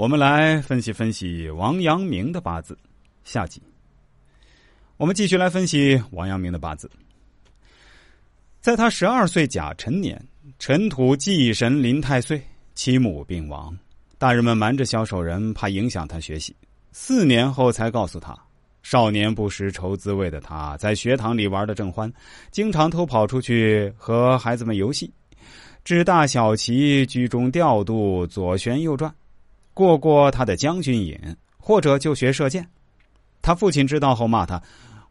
[0.00, 2.74] 我们来分析分析王阳明的八字。
[3.22, 3.60] 下集，
[4.96, 6.90] 我们继续来分析王阳明的八字。
[8.62, 10.18] 在他十二岁甲辰年，
[10.58, 12.40] 尘土忌神临太岁，
[12.74, 13.76] 其母病亡。
[14.16, 16.56] 大人们瞒着小守人，怕影响他学习。
[16.92, 18.34] 四年后才告诉他。
[18.82, 22.10] 少年不识愁滋味的他，在学堂里玩的正欢，
[22.50, 25.12] 经常偷跑出去和孩子们游戏，
[25.84, 29.14] 掷大小旗，居中调度，左旋右转。
[29.72, 31.18] 过过他的将军瘾，
[31.58, 32.68] 或者就学射箭。
[33.42, 34.60] 他父亲知道后骂他：“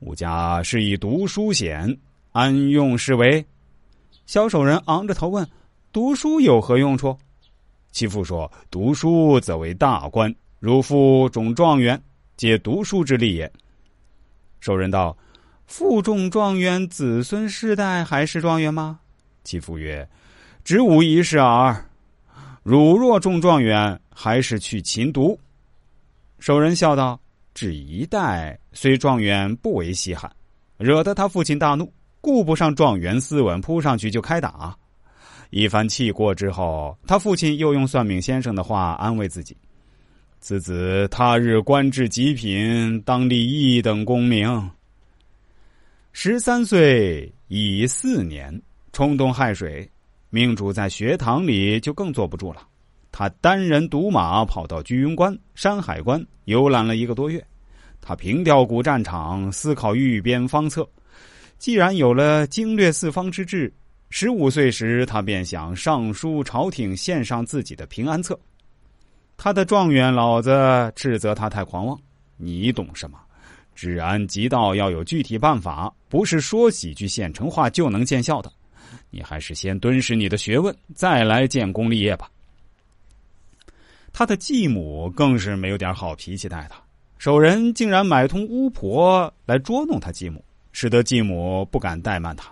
[0.00, 1.94] 吾家是以读书显，
[2.32, 3.44] 安用是为？”
[4.24, 5.46] 小守人昂着头问
[5.92, 7.16] ：“读书有何用处？”
[7.92, 12.00] 其父说：“读书则为大官，如父中状元，
[12.36, 13.52] 皆读书之力也。”
[14.60, 15.14] 守人道
[15.66, 19.00] ：“父中状元，子孙世代还是状元吗？”
[19.44, 20.08] 其父曰
[20.64, 21.84] ：“只吾一事耳。
[22.62, 25.38] 汝若中状元。”还是去勤读。
[26.38, 27.20] 守人笑道
[27.52, 30.30] ：“只一代，虽状元不为稀罕。”
[30.78, 34.76] 惹得他父亲大怒，顾不上状元斯文，扑上去就开打。
[35.50, 39.56] 一番气过之后，他父亲又用算命先生的话安慰自己
[40.40, 44.70] ：“此子他日官至极品，当立一等功名。”
[46.12, 48.60] 十三岁已四年，
[48.92, 49.88] 冲动害水，
[50.30, 52.66] 命主在学堂里就更坐不住了。
[53.16, 57.40] 他单人独马跑到居庸关、山海关游览了一个多月，
[58.00, 60.84] 他凭吊古战场，思考御边方策。
[61.56, 63.72] 既然有了经略四方之志，
[64.10, 68.36] 十五岁时他便想上书朝廷，献上自己的平安策。
[69.36, 71.96] 他的状元老子斥责他太狂妄，
[72.36, 73.16] 你懂什么？
[73.76, 78.52] 治安急道要有具体办法，不是说几句现成话就能见效的。
[79.08, 82.28] 你还是先敦实你的学问，再来建功立业吧。
[84.16, 86.80] 他的继母更是没有点好脾气待他，
[87.18, 92.48] 守人竟然买通巫婆来捉弄他继母，使得继母不敢怠慢他。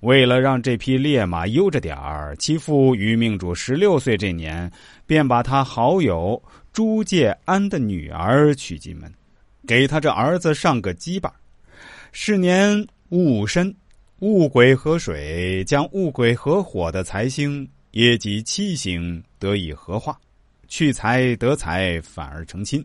[0.00, 4.70] 为了让这匹烈马悠着点儿，其父于命主十六岁这年，
[5.04, 6.40] 便把他好友
[6.72, 9.12] 朱介安的女儿娶进门，
[9.66, 11.28] 给他这儿子上个羁绊。
[12.12, 13.74] 是年戊申，
[14.20, 20.16] 戊癸合水，将戊癸合火的财星也即七星得以合化。
[20.68, 22.84] 去财得财，反而成亲。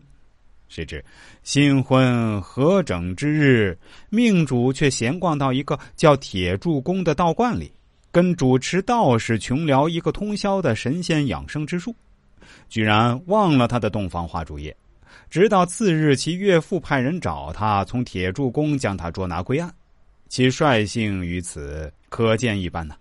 [0.68, 1.04] 谁知
[1.42, 3.76] 新婚合整之日，
[4.08, 7.72] 命主却闲逛到一个叫铁柱宫的道观里，
[8.12, 11.92] 跟主持道士穷聊一个通宵的神仙养生之术，
[12.68, 14.76] 居然忘了他的洞房花烛夜。
[15.28, 19.72] 直到次日，其岳父派人找他，从铁柱宫将他捉拿归案。
[20.28, 22.94] 其率性于此，可见一斑呐。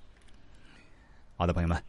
[1.36, 1.89] 好的，朋友们。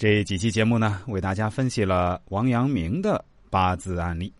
[0.00, 4.32] 这几期节目呢，为大家分析了王阳明的八字案例。